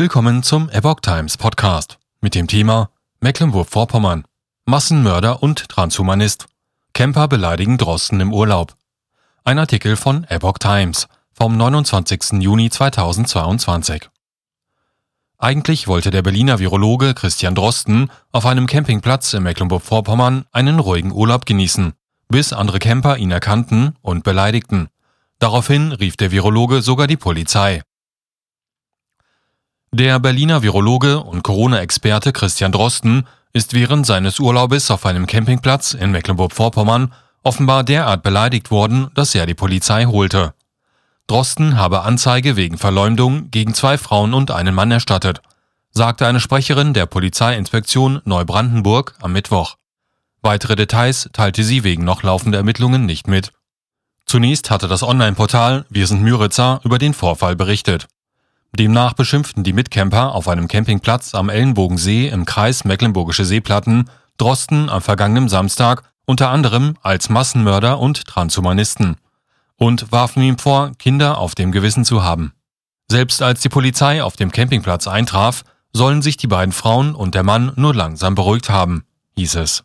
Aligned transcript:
Willkommen 0.00 0.44
zum 0.44 0.68
Epoch 0.70 1.00
Times 1.00 1.36
Podcast 1.36 1.98
mit 2.20 2.36
dem 2.36 2.46
Thema 2.46 2.90
Mecklenburg-Vorpommern. 3.18 4.22
Massenmörder 4.64 5.42
und 5.42 5.68
Transhumanist. 5.68 6.46
Camper 6.92 7.26
beleidigen 7.26 7.78
Drosten 7.78 8.20
im 8.20 8.32
Urlaub. 8.32 8.76
Ein 9.42 9.58
Artikel 9.58 9.96
von 9.96 10.22
Epoch 10.22 10.58
Times 10.58 11.08
vom 11.32 11.56
29. 11.56 12.34
Juni 12.40 12.70
2022. 12.70 14.08
Eigentlich 15.36 15.88
wollte 15.88 16.12
der 16.12 16.22
Berliner 16.22 16.60
Virologe 16.60 17.12
Christian 17.14 17.56
Drosten 17.56 18.12
auf 18.30 18.46
einem 18.46 18.68
Campingplatz 18.68 19.34
in 19.34 19.42
Mecklenburg-Vorpommern 19.42 20.44
einen 20.52 20.78
ruhigen 20.78 21.10
Urlaub 21.10 21.44
genießen, 21.44 21.92
bis 22.28 22.52
andere 22.52 22.78
Camper 22.78 23.16
ihn 23.16 23.32
erkannten 23.32 23.96
und 24.02 24.22
beleidigten. 24.22 24.90
Daraufhin 25.40 25.90
rief 25.90 26.16
der 26.16 26.30
Virologe 26.30 26.82
sogar 26.82 27.08
die 27.08 27.16
Polizei. 27.16 27.82
Der 29.92 30.18
Berliner 30.18 30.62
Virologe 30.62 31.20
und 31.20 31.42
Corona-Experte 31.42 32.32
Christian 32.32 32.72
Drosten 32.72 33.26
ist 33.54 33.72
während 33.72 34.04
seines 34.04 34.38
Urlaubes 34.38 34.90
auf 34.90 35.06
einem 35.06 35.26
Campingplatz 35.26 35.94
in 35.94 36.10
Mecklenburg-Vorpommern 36.10 37.14
offenbar 37.42 37.84
derart 37.84 38.22
beleidigt 38.22 38.70
worden, 38.70 39.08
dass 39.14 39.34
er 39.34 39.46
die 39.46 39.54
Polizei 39.54 40.04
holte. 40.04 40.52
Drosten 41.26 41.76
habe 41.78 42.02
Anzeige 42.02 42.54
wegen 42.56 42.76
Verleumdung 42.76 43.50
gegen 43.50 43.72
zwei 43.72 43.96
Frauen 43.96 44.34
und 44.34 44.50
einen 44.50 44.74
Mann 44.74 44.90
erstattet, 44.90 45.40
sagte 45.90 46.26
eine 46.26 46.40
Sprecherin 46.40 46.92
der 46.92 47.06
Polizeiinspektion 47.06 48.20
Neubrandenburg 48.26 49.14
am 49.22 49.32
Mittwoch. 49.32 49.76
Weitere 50.42 50.76
Details 50.76 51.30
teilte 51.32 51.64
sie 51.64 51.82
wegen 51.82 52.04
noch 52.04 52.22
laufender 52.22 52.58
Ermittlungen 52.58 53.06
nicht 53.06 53.26
mit. 53.26 53.52
Zunächst 54.26 54.70
hatte 54.70 54.86
das 54.86 55.02
Online-Portal 55.02 55.86
Wir 55.88 56.06
sind 56.06 56.22
Müritzer 56.22 56.80
über 56.84 56.98
den 56.98 57.14
Vorfall 57.14 57.56
berichtet. 57.56 58.06
Demnach 58.76 59.14
beschimpften 59.14 59.64
die 59.64 59.72
Mitcamper 59.72 60.34
auf 60.34 60.48
einem 60.48 60.68
Campingplatz 60.68 61.34
am 61.34 61.48
Ellenbogensee 61.48 62.28
im 62.28 62.44
Kreis 62.44 62.84
Mecklenburgische 62.84 63.44
Seeplatten 63.44 64.10
Drosten 64.36 64.88
am 64.88 65.02
vergangenen 65.02 65.48
Samstag 65.48 66.02
unter 66.24 66.50
anderem 66.50 66.96
als 67.02 67.28
Massenmörder 67.28 67.98
und 67.98 68.26
Transhumanisten 68.26 69.16
und 69.76 70.12
warfen 70.12 70.42
ihm 70.42 70.58
vor, 70.58 70.92
Kinder 70.98 71.38
auf 71.38 71.54
dem 71.54 71.72
Gewissen 71.72 72.04
zu 72.04 72.22
haben. 72.22 72.52
Selbst 73.10 73.42
als 73.42 73.60
die 73.60 73.70
Polizei 73.70 74.22
auf 74.22 74.36
dem 74.36 74.52
Campingplatz 74.52 75.08
eintraf, 75.08 75.64
sollen 75.92 76.20
sich 76.20 76.36
die 76.36 76.46
beiden 76.46 76.72
Frauen 76.72 77.14
und 77.14 77.34
der 77.34 77.42
Mann 77.42 77.72
nur 77.76 77.94
langsam 77.94 78.34
beruhigt 78.34 78.68
haben, 78.68 79.04
hieß 79.36 79.54
es. 79.56 79.84